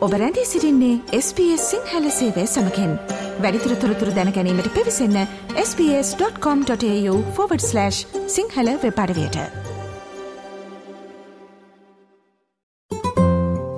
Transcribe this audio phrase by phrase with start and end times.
[0.00, 2.98] ඔබ රැඳී සිරින්නේ SBS සිංහල සේවය සමකෙන්.
[3.40, 5.26] වැඩිතුර තොරතුර දැනැනීමට පිවිසන්න
[5.56, 7.90] ps.com.ta/
[8.26, 9.36] සිංහල වෙපඩවයට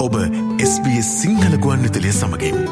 [0.00, 0.14] ඔබ
[0.64, 2.68] SBS සිංහල ගුවන්විතලය සමගින්.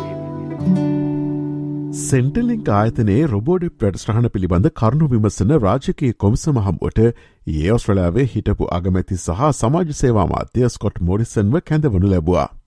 [2.03, 9.55] සෙන්ටලිංක් ආයතනයේ රොබෝඩි ප්‍රඩස්ටහන පිළිබඳ කරුණු විමසන රාජකයේ කොමිසම හම්බුවට ඒ ඔස්ට්‍රලාවේ හිටපු අගමැති සහ
[9.55, 12.66] සමාජ සේවා මාත්‍යය ස්කොට් මෝරිසන්ව කැඳවනු ලැබවා.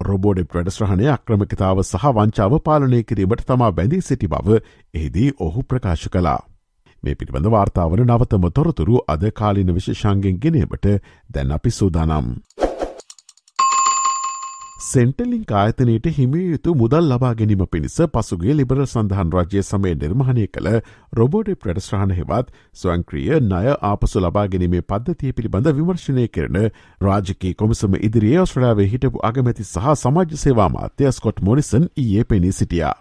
[0.00, 4.58] රොබෝඩ ප්‍රඩස්්‍රහණය අක්‍රමිකතාව සහ වංචාව පාලනය කිරීමට තමා බැඳී සිටි බව
[4.94, 6.40] එහිදී ඔහු ප්‍රකාශ කලා.
[7.02, 10.86] මේ පිළිබඳ වාර්තාවන නවතම තොරතුරු අද කාලින විශෂංගෙන් ගෙනීමට
[11.30, 12.34] දැන් අපි සූදානම්.
[14.84, 20.68] සෙන්ටලිං ආයතනයට හිමිය යුතු මුදල් ලබා ගැනීම පිණිස පසුගේ ලිබර සඳහන් රජය සමය නිර්මාණය කළ
[21.12, 26.60] රොබෝඩ ප්‍රඩස්්‍රහණ හෙවත් ස්වංක්‍රිය ණය ආපසු ලබා ගැනීමේ පද්ධතිය පිළිබඳ විමර්ශනය කරන
[27.00, 32.94] රාජකී කොමිසම ඉදිරියේ ඔස්ට්‍රලාවේ හිටපු අගමැති සහ සමාජ සේවා මාත්‍යය ස්කොට් මොනිසන් ඊයේ පෙනී සිටියා.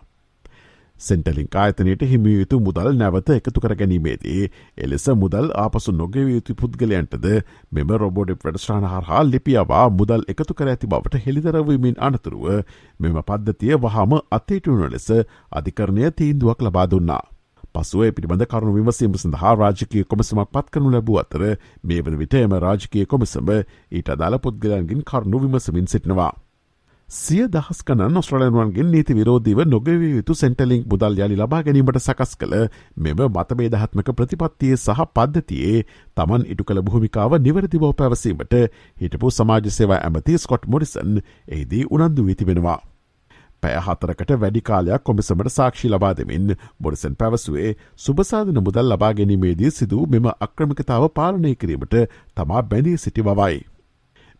[1.04, 4.44] සෙන්ටලිං ආයතනයට හිමිය යුතු මුදල් නැවත එකතු කර ගැනීමේදී
[4.80, 7.28] එලෙස මුදල් ආපසු නොගෙව යුතු පුද්ගලයන්ටද
[7.72, 12.48] මෙම රොබෝඩි ප්‍රඩස්්‍රාණ හරහා ලිපියවා මුදල් එකතු කර ඇති බවට හෙළිදරවීමෙන් අනතුරුව
[13.00, 15.08] මෙම පද්ධතිය වහම අත්තේටුවන ලෙස
[15.52, 17.24] අධිකරණය තීන්දුවක් ලබා දුන්නා.
[17.74, 21.44] පසුව පිළිබඳ කරුණු විමසීම සඳහා රාජකය කොමසමක් පත් කරනු ලැබූ අතර
[21.84, 23.50] මේ වන විට එම රාජකය කොමසම
[23.92, 26.34] ඊට අදාළ පුද්ගලන්ගින් කරුණු විමසමින් සිටිනවා.
[27.14, 32.56] සිය දහස් කනන් ඔස්ට්‍රලයන්වන්ගෙන් නීති විරෝධීව නොගවිය යුතු සෙන්ටලිංක් බුදල් යාලි ලබා ගැනීමට සකස් කළ
[32.97, 35.84] මෙම මතබේදහත්මක ප්‍රතිපත්තියේ සහ පද්ධතියේ
[36.17, 38.56] තමන් ඉටු කළ භූමිකාව නිවරදිවෝ පැවසීමට
[38.97, 42.80] හිටපු සමාජ සේවා ඇමති ස්කොට් මොරිසන් එහිදී උනන්දු විතිබෙනවා.
[43.64, 50.08] පැය හතරකට වැඩි කාලයක් කොමිසමට සාක්ෂි ලබා දෙමින් බොරිසන් පැවසුවේ සුභසාධන මුදල් ලබා ගැනීමේදී සිදූ
[50.08, 51.95] මෙම අක්‍රමිකතාව පාලනය කිරීමට
[52.36, 53.61] තමා බැඳී සිටි බවයි.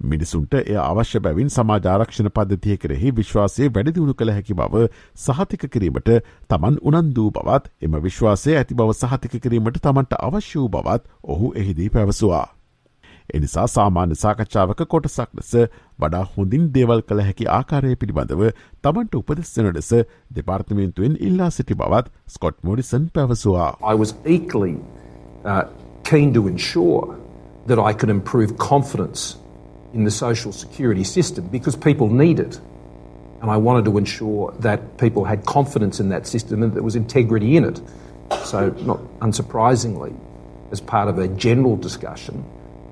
[0.04, 6.12] මිනිසුන්ට එය අවශ්‍ය බැවින් සමාජාරක්ෂණ පද්ධතිය කෙරෙහි විශ්වාසය වැඩිදිුණු කළ හැකි බව සහතික කිරීමට
[6.50, 11.90] තමන් උනන්දූ බවත් එම විශ්වාසය ඇති බව සහතික කිරීමට තමන්ට අවශ්‍ය වූ බවත් ඔහු එහිදී
[11.90, 12.46] පැවසවා.
[13.34, 15.52] එනිසා සාමාන්‍ය සාකච්ඡාවක කොටසක් ලෙස
[16.00, 18.44] වඩා හොඳින් දේවල් කළ හැකි ආකාරය පිළිබඳව
[18.84, 19.92] තමන්ට උපදෙස්සන ලෙස
[20.38, 23.70] දෙපාර්තමේන්තුවෙන් ඉල්ලා සිටි බවත් ස්කොට් මොඩිසන් පැවසවා.
[23.92, 24.76] I was equally
[25.46, 25.64] uh,
[26.04, 27.16] keen to ensure
[27.68, 29.43] that I could improve confidence
[29.94, 32.60] in the social security system because people need it.
[33.42, 36.96] And I wanted to ensure that people had confidence in that system and there was
[36.96, 37.82] integrity in it.
[38.46, 40.16] So, not unsurprisingly,
[40.72, 42.44] as part of a general discussion,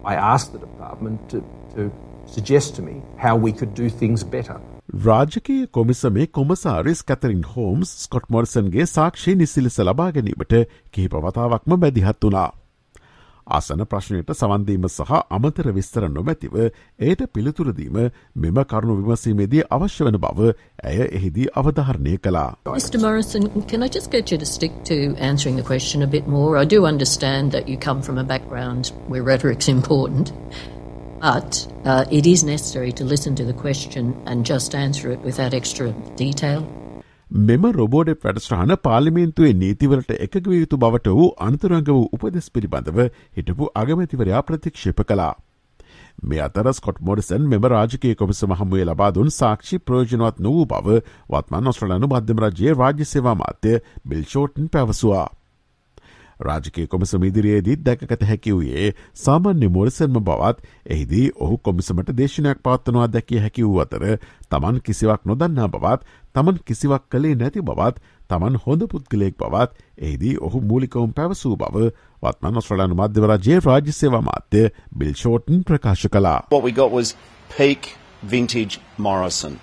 [0.06, 1.44] I asked the department to,
[1.76, 1.92] to
[2.28, 4.60] suggest to me how we could do things better.
[5.06, 10.56] රාජකීය කොමිසමේ කොමසාරිස් කතරින් Holmes Scott මොර්සන්ගේ සාක්ෂි නිසිලෙස ලබා ගැනීමට
[10.92, 12.50] කිහිප වතාවක්ම බැදිහත් වනා.
[13.52, 16.58] ආසන ප්‍රශ්නයට සවන්දීම සහ අමතර විස්තර නොමැතිව
[17.00, 17.98] එයට පිළිතුරදීම
[18.36, 20.52] මෙම කරුණු විමසීමේදී අවශ්‍ය වන බව
[20.84, 22.46] ඇය එහිදී අවධාරණය කළා.
[22.66, 26.28] Mr Morrison, can I just get you to stick to answering the question a bit
[26.28, 26.52] more?
[26.58, 30.34] I do understand that you come from a background where rhetoric's important.
[31.22, 35.54] But uh, it is necessary to listen to the question and just answer it without
[35.54, 36.66] extra detail.
[37.32, 43.00] මෙම රොබෝඩ වැඩස්ට්‍රහන පාලිමේන්තුවේ නීතිවලට එකගව යුතු බවට වූ අන්තරංග වූ උපදෙස් පිළිබඳව
[43.38, 45.32] හිටපු අගමැතිවරයා ප්‍රතික්ෂේප කලා.
[46.24, 51.00] මේ අතර ස්කොට් මොඩසන් මෙම රාජකය කොමිසම හමුවේ ලබාදුන් සාක්ෂි ප්‍රෝජනවත් නොවූ බව
[51.30, 55.28] වත්මන් ඔස්ට්‍රලනු මධ්‍යම රජයේ රාජ්‍ය සේවා මාත්‍ය බිල්ෂෝටන් පැවසවා.
[56.42, 58.88] රාජකය කොමසම ඉදිරියේදී දැකත හැකි වූයේ
[59.18, 64.08] සාමාන්‍ය මෝරසන්ම බවත් එහිදී ඔහු කොමිසමට දේශනයක් පවත්වනවා දැකිය හැකි වූ අතර
[64.50, 70.62] තමන් කිසිවක් නොදන්නා බවත් තමන් කිසිවක් කළේ නැති බවත් තමන් හොඳ පුද්ගලයෙක් බවත් එහිදී ඔහු
[70.64, 71.90] මූලිකවුම් පැවසූ බව
[72.24, 74.64] වත්මන් ඔස්ට්‍රලයානු මධ්‍යවරජයේ රාජ්‍ය සේවා මාත්‍ය
[74.98, 76.40] බිල් ෂෝටන් ප්‍රකාශ කලා.
[76.50, 77.16] What we got was
[77.50, 77.94] peak
[78.26, 79.60] vintage Morrison.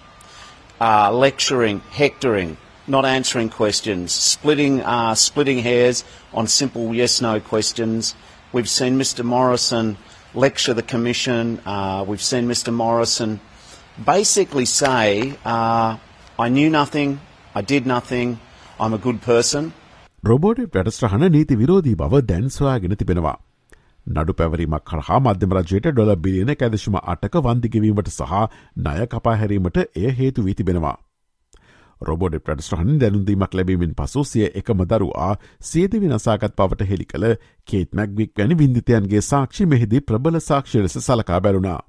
[0.81, 2.57] Uh, lecturing, hectoring,
[2.89, 8.15] not answering questions, splitting, uh, splitting hairs on simple yes no questions.
[8.53, 9.97] We've seen Mr Morrison
[10.35, 11.61] lecture the Commission.
[11.67, 13.41] Uh, we've seen Mr Morrison
[14.07, 15.97] basically say, uh,
[16.39, 17.21] I knew nothing,
[17.55, 18.39] I did nothing,
[18.81, 19.73] I'm a good person.
[20.25, 23.35] රොබෝඩ වැඩස්ට්‍රහන නීති විරෝධී බව දැන් සොයාගෙන තිබෙනවා.
[24.07, 28.33] නඩු පැවරීමක් කරහා මධ්‍යම රජයට ඩොල බිලියන කැදශම අටක වන්දිගෙවීමට සහ
[28.77, 30.97] ණය කපාහැරීමට එය හේතු වී තිබෙනවා.
[32.01, 35.33] රොබෝඩ ප්‍රඩස්ට්‍රහන් දැනුන්දීමක් ලැබීමෙන් පසු සිය එකම දරුවා
[35.71, 37.29] සියදවි නසාගත් පවට හෙළි කළ
[37.67, 41.81] කේත් මැක්වික් වැනි විින්දිතයන්ගේ සාක්ෂි මෙහිදී ප්‍රබල සාක්ෂි ලෙස සලකා බැරුණා.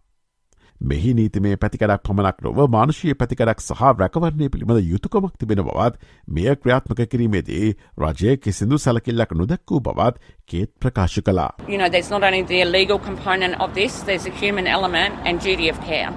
[0.81, 5.99] මෙහි නීතිමේ පැතිකඩක් පමණක් නොව මානුෂය පැතිකඩක් සහ රැකවරණය පිළිබඳ යුතුකමක් තිබෙන බවත්
[6.35, 7.73] මෙය ක්‍රියාත්මක කිරීමේදී
[8.03, 10.15] රජය කිසිදු සැලකිල්ලක් නොදැක්වූ බවත්
[10.47, 11.49] කේත් ප්‍රකාශ කලා.
[11.67, 15.43] You know, there's not only the illegal component of this, there's a human element and
[15.43, 16.13] duty of care.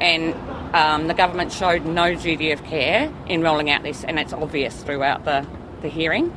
[0.00, 0.34] And
[0.72, 4.74] Um, the government showed no duty of care in rolling out this, and it's obvious
[4.84, 5.38] throughout the,
[5.82, 6.30] the hearing.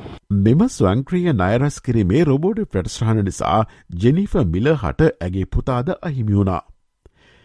[0.46, 3.58] මෙම ස්වංක්‍රිය නයරස් කිරීමේ රොබෝඩ ප්‍රටස්්‍රහණ නිසා
[4.04, 6.62] ජෙනිෆ මිල හට ඇගේ පුතාද අහිමියුණා.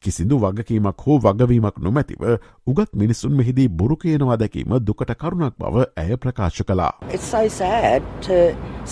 [0.04, 2.26] කිසිදු වගකීමක් හෝ වගවීමක් නොමැතිව
[2.68, 6.92] උගත් මිනිසුන් මෙහිදී බුරු කියනවා දැකීම දුකට කරුණක් බව ඇය ප්‍රකාශ කලා.
[7.16, 8.38] It's so sad to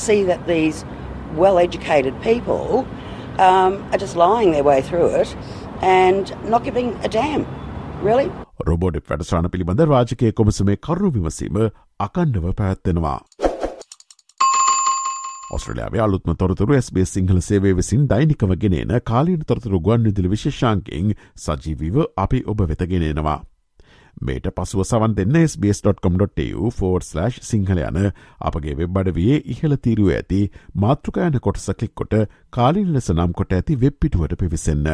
[0.05, 0.85] see that these
[1.35, 2.85] well educated people
[3.39, 5.37] um, are just lying their way through it
[5.81, 7.45] and not giving a damn.
[7.99, 8.29] Really?
[8.61, 11.57] රොබෝඩ් වැඩසාන පිළිබඳ රාජකය කොමසමේ කරුණු විමසීම
[11.99, 13.17] අකණ්ඩව පැත්තෙනවා.
[15.51, 22.01] ඔස්ට්‍රලයාාවේ අලුත්ම තොරතුරු ස්බේ සිංහල සේවේ විසින් දෛනිකව ගෙනන කාලීන තොරතුරු ගුවන් විදිලි විශේෂාන්කෙන් සජීවිව
[22.17, 23.39] අපි ඔබ වෙතගෙනෙනවා.
[24.21, 27.99] මේට පසුව සවන් දෙන්න sbs.com.tu4/ සිංහල යන
[28.41, 30.41] අපගේ වෙබ් අඩවයේ ඉහළ තීරුව ඇති
[30.75, 32.19] මාතෘකයන කොටස කලික්කොට
[32.49, 34.87] කාලින් ලෙස නම් කොට ඇති වෙබ්පිටුවට පිවිසන්න.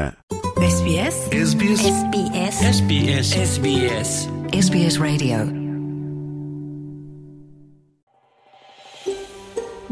[0.64, 4.16] SBS SBS SBS SBS SBS
[4.54, 5.63] SBS Radio